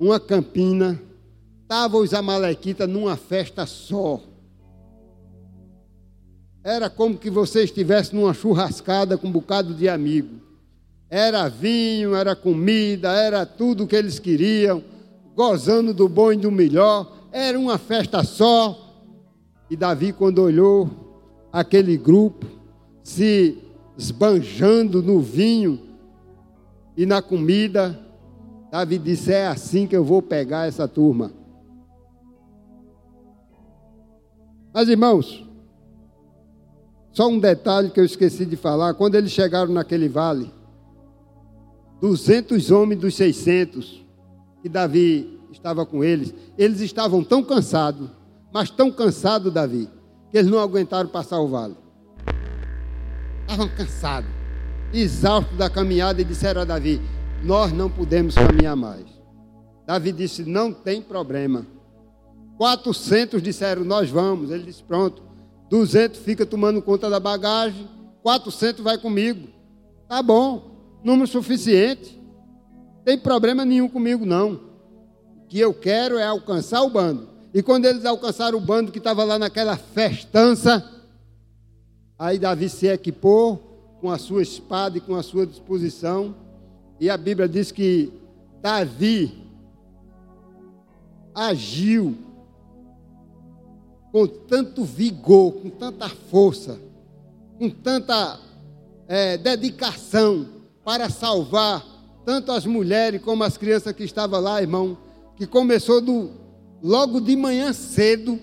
[0.00, 0.98] uma campina,
[1.60, 4.22] estavam os amalequitas numa festa só.
[6.64, 10.40] Era como que você estivesse numa churrascada com um bocado de amigo.
[11.10, 14.82] Era vinho, era comida, era tudo que eles queriam,
[15.36, 17.28] gozando do bom e do melhor.
[17.30, 19.04] Era uma festa só.
[19.68, 20.90] E Davi, quando olhou
[21.52, 22.46] aquele grupo
[23.02, 23.58] se
[23.96, 25.80] esbanjando no vinho
[26.96, 27.98] e na comida,
[28.70, 31.32] Davi disse: É assim que eu vou pegar essa turma.
[34.72, 35.46] Mas irmãos,
[37.12, 40.52] só um detalhe que eu esqueci de falar: quando eles chegaram naquele vale,
[42.00, 44.04] 200 homens dos 600,
[44.62, 48.08] que Davi estava com eles, eles estavam tão cansados,
[48.52, 49.88] mas tão cansados, Davi,
[50.30, 51.76] que eles não aguentaram passar o vale.
[53.42, 54.30] Estavam cansados,
[54.92, 57.00] exaustos da caminhada, e disseram a Davi:
[57.42, 59.04] Nós não podemos caminhar mais.
[59.86, 61.66] Davi disse: Não tem problema.
[62.56, 64.50] 400 disseram: Nós vamos.
[64.50, 65.32] Ele disse: Pronto
[65.72, 67.88] 200 fica tomando conta da bagagem,
[68.22, 69.48] 400 vai comigo.
[70.06, 72.20] Tá bom, número suficiente.
[73.06, 74.60] Tem problema nenhum comigo não.
[75.44, 77.26] O que eu quero é alcançar o bando.
[77.54, 80.86] E quando eles alcançaram o bando que estava lá naquela festança,
[82.22, 83.56] aí Davi se equipou
[84.00, 86.36] com a sua espada e com a sua disposição.
[87.00, 88.12] E a Bíblia diz que
[88.60, 89.44] Davi
[91.34, 92.16] agiu
[94.12, 96.78] com tanto vigor, com tanta força,
[97.58, 98.38] com tanta
[99.08, 100.46] é, dedicação
[100.84, 101.84] para salvar
[102.24, 104.96] tanto as mulheres como as crianças que estavam lá, irmão,
[105.34, 106.30] que começou do,
[106.80, 108.38] logo de manhã cedo,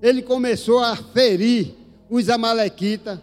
[0.00, 1.83] ele começou a ferir
[2.14, 3.18] os amalequitas,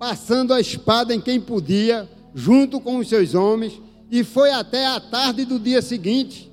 [0.00, 4.98] passando a espada em quem podia, junto com os seus homens, e foi até a
[4.98, 6.50] tarde do dia seguinte.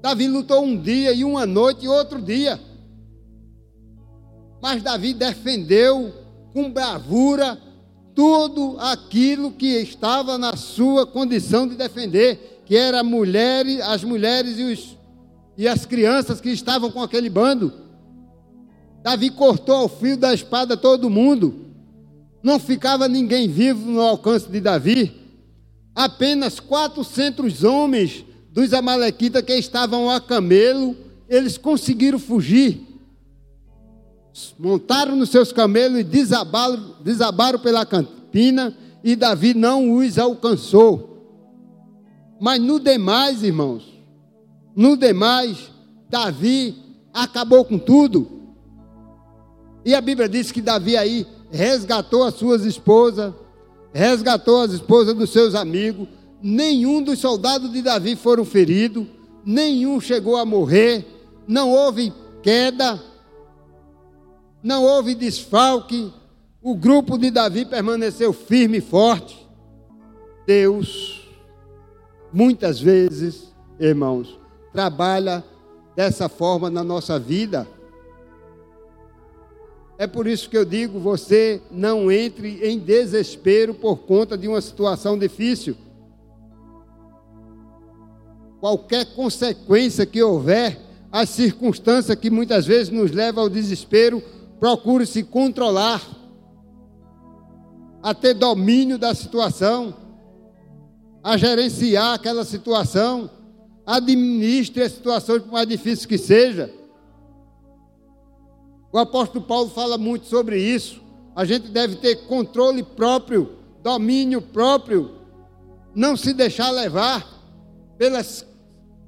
[0.00, 2.58] Davi lutou um dia e uma noite e outro dia.
[4.62, 6.14] Mas Davi defendeu
[6.54, 7.60] com bravura
[8.14, 14.62] tudo aquilo que estava na sua condição de defender, que era mulheres, as mulheres e,
[14.62, 14.96] os,
[15.58, 17.81] e as crianças que estavam com aquele bando.
[19.02, 21.66] Davi cortou ao fio da espada todo mundo.
[22.42, 25.12] Não ficava ninguém vivo no alcance de Davi.
[25.94, 30.96] Apenas 400 homens dos amalequitas que estavam a camelo,
[31.28, 32.92] eles conseguiram fugir
[34.58, 41.10] montaram nos seus camelos e desabaram, desabaram pela campina, e Davi não os alcançou.
[42.40, 43.84] Mas no demais, irmãos,
[44.74, 45.70] no demais,
[46.08, 46.74] Davi
[47.12, 48.41] acabou com tudo.
[49.84, 53.32] E a Bíblia diz que Davi aí resgatou as suas esposas,
[53.92, 56.08] resgatou as esposas dos seus amigos.
[56.40, 59.06] Nenhum dos soldados de Davi foram feridos,
[59.44, 61.06] nenhum chegou a morrer,
[61.46, 63.00] não houve queda,
[64.62, 66.12] não houve desfalque,
[66.60, 69.42] o grupo de Davi permaneceu firme e forte.
[70.46, 71.28] Deus,
[72.32, 74.38] muitas vezes, irmãos,
[74.72, 75.44] trabalha
[75.96, 77.66] dessa forma na nossa vida.
[79.98, 84.60] É por isso que eu digo: você não entre em desespero por conta de uma
[84.60, 85.76] situação difícil.
[88.60, 90.78] Qualquer consequência que houver,
[91.10, 94.22] as circunstâncias que muitas vezes nos levam ao desespero,
[94.60, 96.00] procure se controlar,
[98.02, 99.94] a ter domínio da situação,
[101.22, 103.30] a gerenciar aquela situação,
[103.86, 106.72] administre a situação, por mais difícil que seja.
[108.92, 111.00] O apóstolo Paulo fala muito sobre isso.
[111.34, 115.12] A gente deve ter controle próprio, domínio próprio,
[115.94, 117.26] não se deixar levar
[117.96, 118.46] pelas,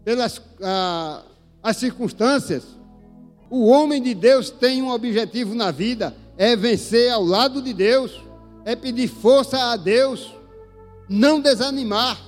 [0.03, 1.23] pelas ah,
[1.63, 2.65] as circunstâncias.
[3.51, 8.23] O homem de Deus tem um objetivo na vida: é vencer ao lado de Deus,
[8.65, 10.35] é pedir força a Deus,
[11.09, 12.19] não desanimar,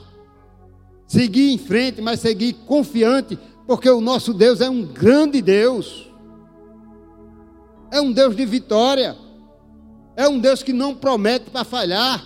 [1.06, 6.05] seguir em frente, mas seguir confiante, porque o nosso Deus é um grande Deus,
[7.90, 9.16] é um Deus de vitória,
[10.16, 12.24] é um Deus que não promete para falhar.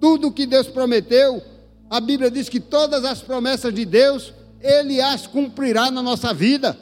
[0.00, 1.42] Tudo que Deus prometeu,
[1.88, 6.76] a Bíblia diz que todas as promessas de Deus, Ele as cumprirá na nossa vida.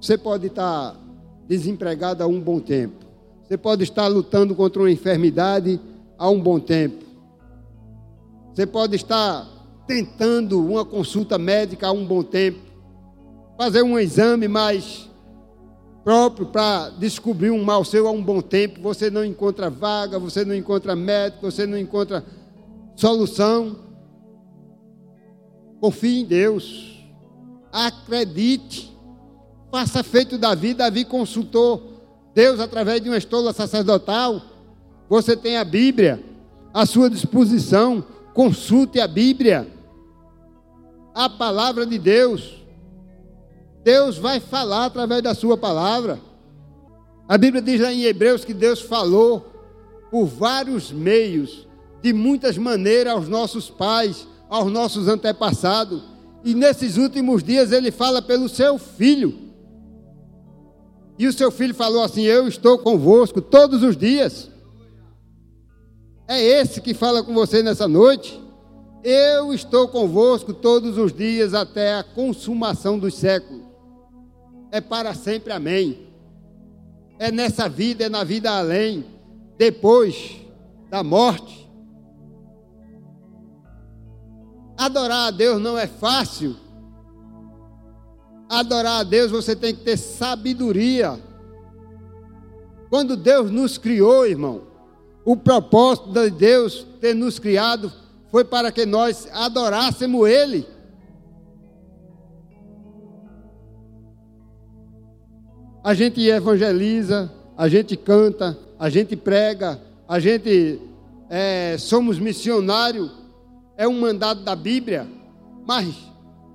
[0.00, 0.96] Você pode estar
[1.46, 3.06] desempregado há um bom tempo.
[3.42, 5.80] Você pode estar lutando contra uma enfermidade
[6.18, 7.04] há um bom tempo.
[8.54, 9.48] Você pode estar
[9.86, 12.58] tentando uma consulta médica há um bom tempo.
[13.56, 15.08] Fazer um exame mais
[16.08, 18.80] próprio para descobrir um mal seu há um bom tempo.
[18.80, 22.24] Você não encontra vaga, você não encontra médico, você não encontra
[22.96, 23.76] solução.
[25.78, 27.04] Confie em Deus.
[27.70, 28.90] Acredite.
[29.70, 30.72] Faça feito Davi.
[30.72, 32.00] Davi consultou
[32.34, 34.40] Deus através de uma estola sacerdotal.
[35.10, 36.24] Você tem a Bíblia
[36.72, 38.02] à sua disposição.
[38.32, 39.70] Consulte a Bíblia.
[41.14, 42.57] A palavra de Deus.
[43.88, 46.20] Deus vai falar através da sua palavra.
[47.26, 49.50] A Bíblia diz lá em Hebreus que Deus falou
[50.10, 51.66] por vários meios,
[52.02, 56.02] de muitas maneiras aos nossos pais, aos nossos antepassados.
[56.44, 59.38] E nesses últimos dias ele fala pelo seu filho.
[61.18, 64.50] E o seu filho falou assim: Eu estou convosco todos os dias.
[66.28, 68.38] É esse que fala com você nessa noite.
[69.02, 73.67] Eu estou convosco todos os dias até a consumação dos séculos.
[74.70, 76.08] É para sempre, amém.
[77.18, 79.04] É nessa vida, é na vida além,
[79.56, 80.36] depois
[80.90, 81.68] da morte.
[84.76, 86.56] Adorar a Deus não é fácil.
[88.48, 91.18] Adorar a Deus você tem que ter sabedoria.
[92.88, 94.62] Quando Deus nos criou, irmão,
[95.24, 97.92] o propósito de Deus ter nos criado
[98.30, 100.66] foi para que nós adorássemos Ele.
[105.88, 110.78] A gente evangeliza, a gente canta, a gente prega, a gente
[111.30, 113.10] é, somos missionários,
[113.74, 115.08] é um mandado da Bíblia,
[115.66, 115.94] mas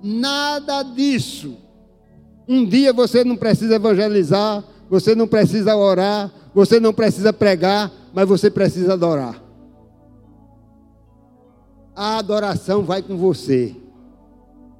[0.00, 1.56] nada disso
[2.46, 8.28] um dia você não precisa evangelizar, você não precisa orar, você não precisa pregar, mas
[8.28, 9.42] você precisa adorar.
[11.92, 13.74] A adoração vai com você.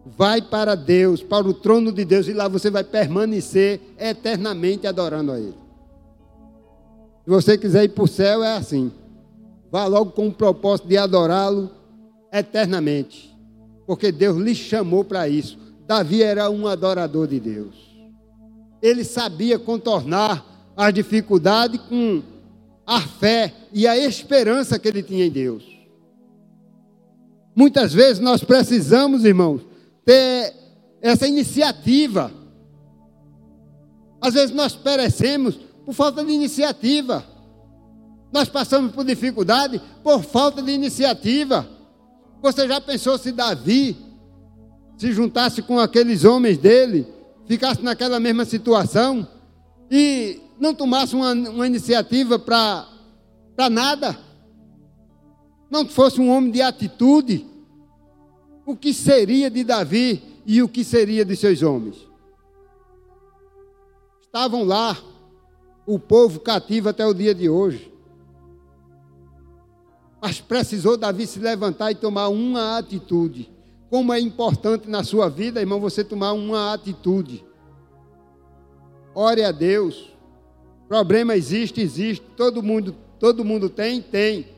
[0.05, 5.33] Vai para Deus, para o trono de Deus, e lá você vai permanecer eternamente adorando
[5.33, 5.55] a Ele.
[7.25, 8.93] Se você quiser ir para o céu, é assim.
[9.71, 11.71] Vá logo com o propósito de adorá-lo
[12.31, 13.35] eternamente.
[13.87, 15.59] Porque Deus lhe chamou para isso.
[15.87, 17.75] Davi era um adorador de Deus.
[18.83, 22.23] Ele sabia contornar as dificuldades com
[22.87, 25.65] a fé e a esperança que ele tinha em Deus.
[27.57, 29.63] Muitas vezes nós precisamos, irmãos,
[30.05, 30.55] ter
[31.01, 32.33] essa iniciativa.
[34.21, 37.25] Às vezes nós perecemos por falta de iniciativa.
[38.33, 41.69] Nós passamos por dificuldade por falta de iniciativa.
[42.43, 43.97] Você já pensou se Davi
[44.97, 47.07] se juntasse com aqueles homens dele,
[47.47, 49.27] ficasse naquela mesma situação
[49.91, 52.87] e não tomasse uma, uma iniciativa para
[53.71, 54.19] nada,
[55.71, 57.47] não fosse um homem de atitude,
[58.67, 61.97] o que seria de Davi e o que seria de seus homens?
[64.23, 64.97] Estavam lá,
[65.87, 67.93] o povo cativo até o dia de hoje.
[70.21, 73.55] Mas precisou Davi se levantar e tomar uma atitude
[73.95, 77.45] como é importante na sua vida, irmão, você tomar uma atitude.
[79.15, 80.11] Ore a Deus.
[80.89, 82.27] Problema existe, existe.
[82.37, 84.49] Todo mundo, todo mundo tem, tem.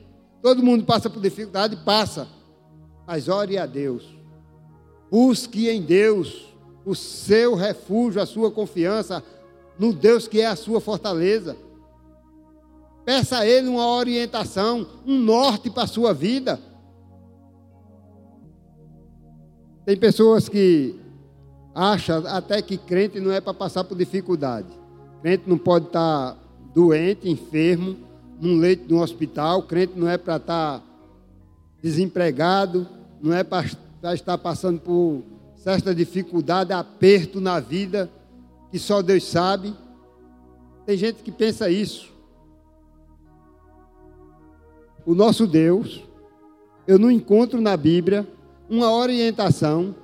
[0.40, 2.26] Todo mundo passa por dificuldade, passa.
[3.06, 4.04] Mas ore a Deus.
[5.10, 6.46] Busque em Deus
[6.84, 9.22] o seu refúgio, a sua confiança
[9.78, 11.56] no Deus que é a sua fortaleza.
[13.04, 16.58] Peça a Ele uma orientação, um norte para a sua vida.
[19.84, 20.96] Tem pessoas que
[21.72, 24.66] acham até que crente não é para passar por dificuldade.
[25.22, 26.36] Crente não pode estar
[26.74, 27.96] doente, enfermo,
[28.40, 29.62] num leito de um hospital.
[29.62, 30.82] Crente não é para estar
[31.80, 32.88] desempregado,
[33.20, 35.22] não é para estar passando por
[35.56, 38.10] certa dificuldade, aperto na vida,
[38.70, 39.74] que só Deus sabe.
[40.84, 42.12] Tem gente que pensa isso.
[45.04, 46.02] O nosso Deus,
[46.86, 48.26] eu não encontro na Bíblia
[48.68, 49.94] uma orientação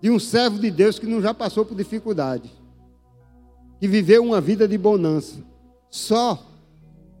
[0.00, 2.50] de um servo de Deus que não já passou por dificuldade,
[3.80, 5.36] que viveu uma vida de bonança,
[5.90, 6.42] só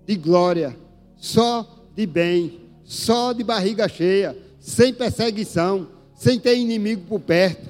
[0.06, 0.76] de glória,
[1.16, 7.68] só de bem, só de barriga cheia, sem perseguição, sem ter inimigo por perto.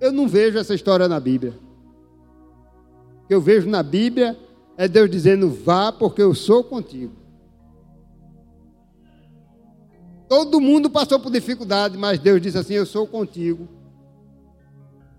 [0.00, 1.54] Eu não vejo essa história na Bíblia.
[3.24, 4.38] O que eu vejo na Bíblia
[4.76, 7.12] é Deus dizendo: vá, porque eu sou contigo.
[10.28, 13.68] Todo mundo passou por dificuldade, mas Deus disse assim: Eu sou contigo.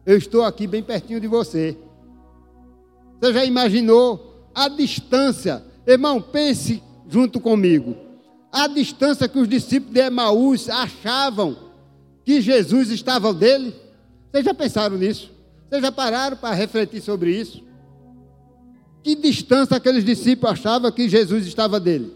[0.05, 1.77] Eu estou aqui bem pertinho de você.
[3.21, 5.63] Você já imaginou a distância?
[5.87, 7.95] Irmão, pense junto comigo.
[8.53, 11.57] A distância que os discípulos de Emaús achavam
[12.23, 13.75] que Jesus estava dele.
[14.31, 15.31] Vocês já pensaram nisso?
[15.67, 17.63] Vocês já pararam para refletir sobre isso?
[19.01, 22.15] Que distância aqueles discípulos achavam que Jesus estava dele?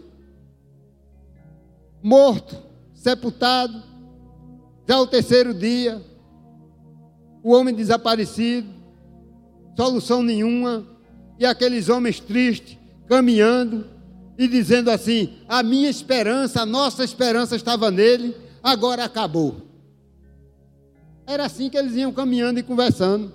[2.00, 2.56] Morto,
[2.94, 3.82] sepultado,
[4.88, 6.00] já o terceiro dia,
[7.42, 8.68] o homem desaparecido,
[9.76, 10.86] solução nenhuma,
[11.36, 12.78] e aqueles homens tristes,
[13.08, 13.97] caminhando
[14.38, 19.56] e dizendo assim: a minha esperança, a nossa esperança estava nele, agora acabou.
[21.26, 23.32] Era assim que eles iam caminhando e conversando.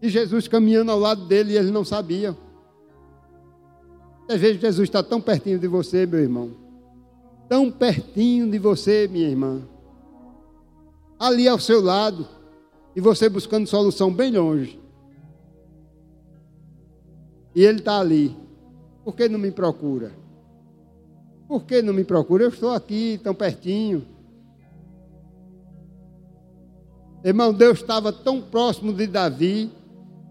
[0.00, 2.34] E Jesus caminhando ao lado dele e eles não sabiam.
[4.26, 6.52] Às vezes Jesus está tão pertinho de você, meu irmão.
[7.48, 9.60] Tão pertinho de você, minha irmã.
[11.18, 12.26] Ali ao seu lado.
[12.94, 14.80] E você buscando solução bem longe.
[17.54, 18.34] E ele está ali.
[19.04, 20.12] Por que não me procura?
[21.48, 22.44] Por que não me procura?
[22.44, 24.06] Eu estou aqui, tão pertinho.
[27.24, 29.70] Irmão, Deus estava tão próximo de Davi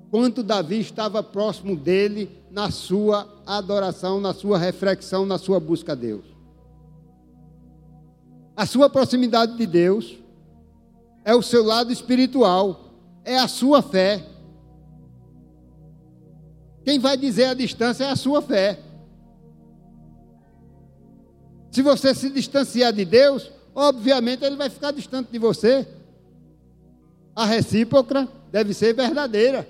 [0.09, 5.95] quanto Davi estava próximo dele na sua adoração, na sua reflexão, na sua busca a
[5.95, 6.25] Deus.
[8.55, 10.17] A sua proximidade de Deus
[11.23, 12.93] é o seu lado espiritual,
[13.23, 14.25] é a sua fé.
[16.89, 18.79] Quem vai dizer a distância é a sua fé.
[21.69, 25.87] Se você se distanciar de Deus, obviamente ele vai ficar distante de você.
[27.35, 29.69] A recíproca deve ser verdadeira.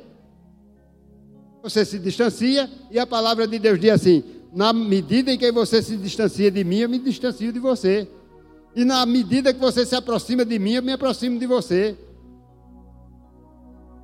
[1.61, 5.83] Você se distancia e a palavra de Deus diz assim: na medida em que você
[5.83, 8.07] se distancia de mim, eu me distancio de você.
[8.73, 11.97] E na medida que você se aproxima de mim, eu me aproximo de você.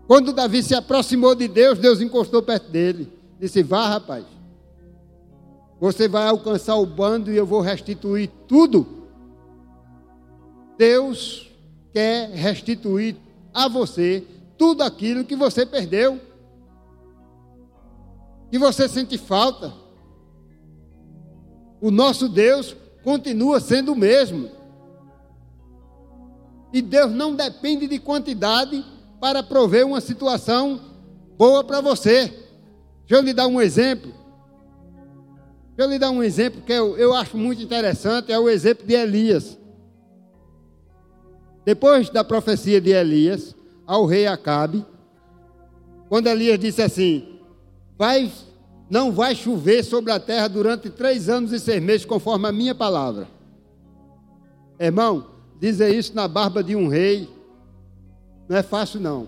[0.08, 3.12] Quando Davi se aproximou de Deus, Deus encostou perto dele.
[3.40, 4.26] Disse: Vá, rapaz.
[5.80, 9.08] Você vai alcançar o bando e eu vou restituir tudo.
[10.78, 11.52] Deus
[11.94, 13.16] quer restituir
[13.54, 14.26] a você
[14.58, 16.20] tudo aquilo que você perdeu
[18.56, 19.74] que você sente falta.
[21.82, 24.50] O nosso Deus continua sendo o mesmo.
[26.72, 28.82] E Deus não depende de quantidade
[29.26, 30.80] para prover uma situação
[31.36, 32.28] boa para você.
[33.08, 34.14] Deixa eu lhe dar um exemplo.
[35.76, 38.86] Deixa eu lhe dar um exemplo que eu, eu acho muito interessante, é o exemplo
[38.86, 39.58] de Elias.
[41.66, 43.56] Depois da profecia de Elias
[43.88, 44.86] ao rei Acabe,
[46.08, 47.40] quando Elias disse assim:
[47.98, 48.32] vai,
[48.88, 52.76] não vai chover sobre a terra durante três anos e seis meses, conforme a minha
[52.76, 53.28] palavra.
[54.80, 57.35] Irmão, dizer isso na barba de um rei
[58.48, 59.28] não é fácil, não.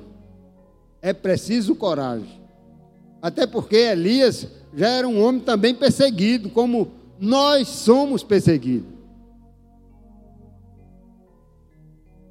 [1.01, 2.41] É preciso coragem.
[3.21, 8.97] Até porque Elias já era um homem também perseguido, como nós somos perseguidos.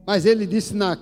[0.07, 0.97] Mas ele disse na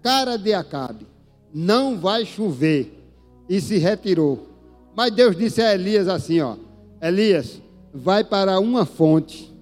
[0.00, 1.06] cara de Acabe:
[1.52, 3.00] Não vai chover.
[3.48, 4.48] E se retirou.
[4.96, 6.56] Mas Deus disse a Elias assim, ó:
[7.02, 7.60] Elias,
[7.92, 9.52] vai para uma fonte.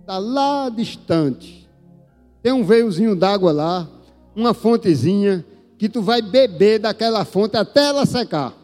[0.00, 1.68] Está lá distante.
[2.42, 3.88] Tem um veiozinho d'água lá,
[4.40, 5.44] uma fontezinha,
[5.78, 8.54] que tu vai beber daquela fonte até ela secar.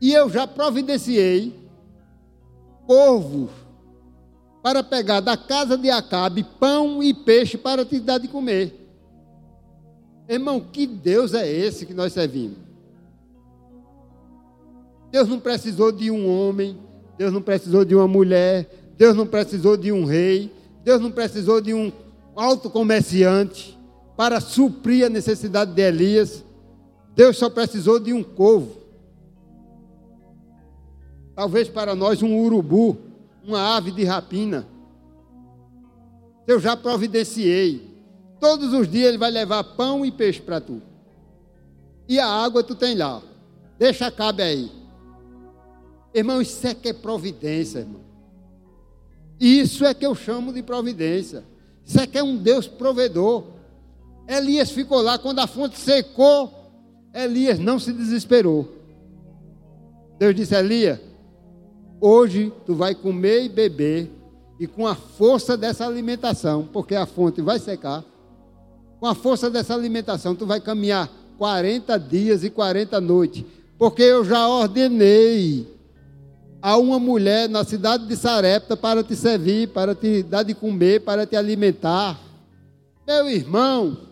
[0.00, 1.54] E eu já providenciei
[2.86, 3.50] corvos
[4.62, 8.76] para pegar da casa de Acabe pão e peixe para te dar de comer.
[10.28, 12.58] Irmão, que Deus é esse que nós servimos?
[15.10, 16.78] Deus não precisou de um homem,
[17.18, 20.52] Deus não precisou de uma mulher, Deus não precisou de um rei,
[20.84, 21.90] Deus não precisou de um
[22.36, 23.79] alto comerciante
[24.20, 26.44] para suprir a necessidade de Elias.
[27.16, 28.76] Deus só precisou de um corvo.
[31.34, 32.98] Talvez para nós um urubu,
[33.42, 34.68] uma ave de rapina.
[36.46, 37.98] Eu já providenciei.
[38.38, 40.82] Todos os dias ele vai levar pão e peixe para tu.
[42.06, 43.22] E a água tu tem lá.
[43.78, 44.70] Deixa cabe aí.
[46.12, 48.02] Irmão, isso é que é providência, irmão.
[49.40, 51.42] Isso é que eu chamo de providência.
[51.86, 53.59] Isso é que é um Deus provedor.
[54.30, 56.54] Elias ficou lá, quando a fonte secou,
[57.12, 58.68] Elias não se desesperou.
[60.20, 61.00] Deus disse: Elias,
[62.00, 64.08] hoje tu vai comer e beber,
[64.60, 68.04] e com a força dessa alimentação, porque a fonte vai secar,
[69.00, 73.44] com a força dessa alimentação, tu vai caminhar 40 dias e 40 noites,
[73.76, 75.66] porque eu já ordenei
[76.62, 81.00] a uma mulher na cidade de Sarepta para te servir, para te dar de comer,
[81.00, 82.20] para te alimentar.
[83.04, 84.09] Meu irmão,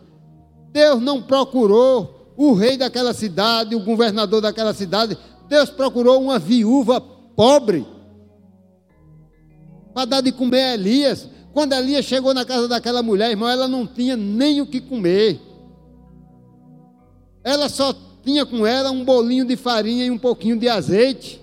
[0.73, 7.01] Deus não procurou o rei daquela cidade, o governador daquela cidade, Deus procurou uma viúva
[7.01, 7.87] pobre
[9.93, 11.29] para dar de comer a Elias.
[11.53, 15.41] Quando Elias chegou na casa daquela mulher, irmão, ela não tinha nem o que comer.
[17.43, 17.93] Ela só
[18.23, 21.43] tinha com ela um bolinho de farinha e um pouquinho de azeite.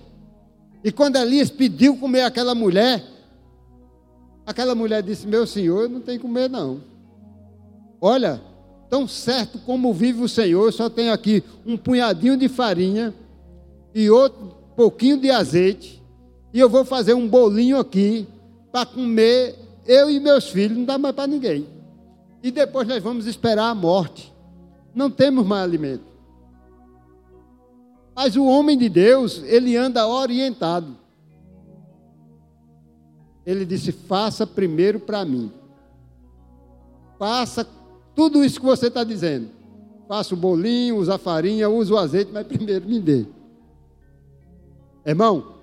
[0.82, 3.04] E quando Elias pediu comer aquela mulher,
[4.46, 6.80] aquela mulher disse: Meu senhor, não que comer, não.
[8.00, 8.40] Olha,
[8.88, 13.14] tão certo como vive o Senhor, só tenho aqui um punhadinho de farinha
[13.94, 16.02] e outro pouquinho de azeite.
[16.52, 18.26] E eu vou fazer um bolinho aqui
[18.70, 19.54] para comer
[19.86, 21.66] eu e meus filhos, não dá mais para ninguém.
[22.42, 24.32] E depois nós vamos esperar a morte.
[24.94, 26.04] Não temos mais alimento.
[28.14, 30.96] Mas o homem de Deus, ele anda orientado.
[33.44, 35.52] Ele disse: faça primeiro para mim.
[37.18, 37.66] Faça
[38.16, 39.50] tudo isso que você está dizendo.
[40.08, 43.26] Faça o bolinho, usa a farinha, usa o azeite, mas primeiro me dê.
[45.04, 45.56] Irmão,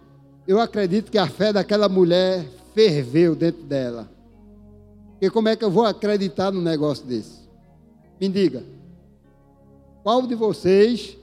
[0.47, 2.45] eu acredito que a fé daquela mulher
[2.75, 4.09] ferveu dentro dela.
[5.13, 7.49] Porque como é que eu vou acreditar num negócio desse?
[8.21, 8.63] Me diga.
[10.03, 11.17] Qual de vocês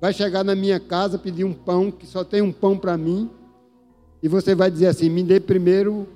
[0.00, 3.30] vai chegar na minha casa pedir um pão, que só tem um pão para mim,
[4.22, 6.08] e você vai dizer assim: me dê primeiro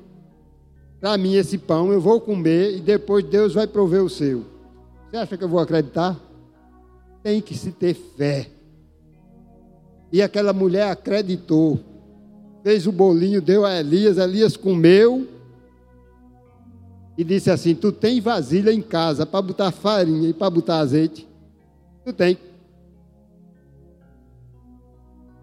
[1.00, 4.44] para mim esse pão, eu vou comer e depois Deus vai prover o seu.
[5.08, 6.18] Você acha que eu vou acreditar?
[7.22, 8.50] Tem que se ter fé.
[10.12, 11.78] E aquela mulher acreditou.
[12.62, 15.26] Fez o bolinho, deu a Elias, Elias comeu.
[17.16, 21.26] E disse assim: Tu tem vasilha em casa para botar farinha e para botar azeite?
[22.04, 22.38] Tu tem.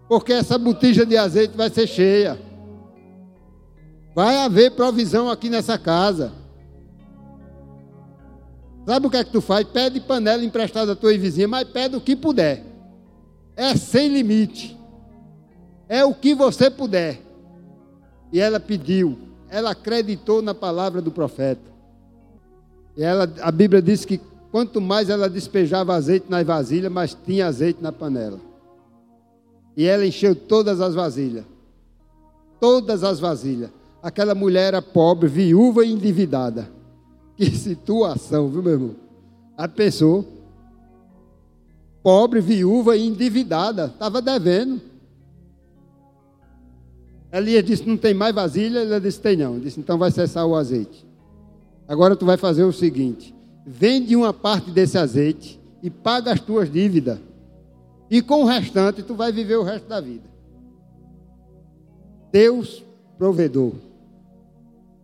[0.08, 2.38] porque essa botija de azeite vai ser cheia.
[4.16, 6.32] Vai haver provisão aqui nessa casa.
[8.86, 9.66] Sabe o que é que tu faz?
[9.66, 12.64] Pede panela emprestada à tua vizinha, mas pede o que puder.
[13.54, 14.74] É sem limite.
[15.86, 17.20] É o que você puder.
[18.32, 19.18] E ela pediu,
[19.50, 21.70] ela acreditou na palavra do profeta.
[22.96, 24.18] E ela, a Bíblia diz que
[24.50, 28.40] quanto mais ela despejava azeite nas vasilhas, mais tinha azeite na panela.
[29.76, 31.44] E ela encheu todas as vasilhas.
[32.58, 33.75] Todas as vasilhas.
[34.06, 36.70] Aquela mulher era pobre, viúva e endividada.
[37.36, 38.96] Que situação, viu, meu irmão?
[39.58, 40.24] A pessoa,
[42.04, 44.80] pobre, viúva e endividada, estava devendo.
[47.32, 48.78] Elias disse: Não tem mais vasilha?
[48.78, 49.58] Ela disse: Tem não.
[49.58, 51.04] Disse: Então vai cessar o azeite.
[51.88, 53.34] Agora tu vai fazer o seguinte:
[53.66, 57.18] vende uma parte desse azeite e paga as tuas dívidas.
[58.08, 60.30] E com o restante, tu vai viver o resto da vida.
[62.30, 62.84] Deus
[63.18, 63.72] provedor.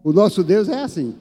[0.05, 1.15] O nosso Deus é assim.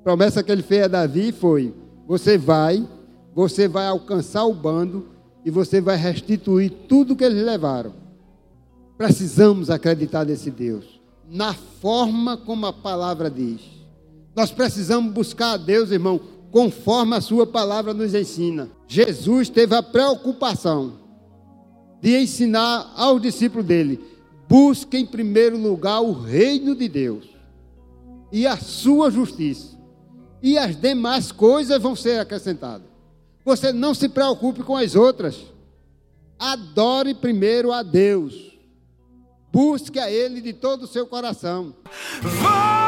[0.00, 1.72] A promessa que ele fez a Davi foi:
[2.06, 2.86] você vai,
[3.34, 5.08] você vai alcançar o bando
[5.44, 7.94] e você vai restituir tudo que eles levaram.
[8.98, 13.60] Precisamos acreditar nesse Deus, na forma como a palavra diz.
[14.34, 16.20] Nós precisamos buscar a Deus, irmão,
[16.50, 18.70] conforme a sua palavra nos ensina.
[18.88, 20.94] Jesus teve a preocupação
[22.00, 24.00] de ensinar aos discípulos dele:
[24.48, 27.35] busque em primeiro lugar o reino de Deus
[28.30, 29.78] e a sua justiça,
[30.42, 32.86] e as demais coisas vão ser acrescentadas.
[33.44, 35.36] Você não se preocupe com as outras.
[36.38, 38.58] Adore primeiro a Deus.
[39.52, 41.74] Busque a Ele de todo o seu coração.
[42.20, 42.85] Vai!